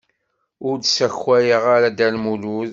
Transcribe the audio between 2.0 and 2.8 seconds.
Lmulud.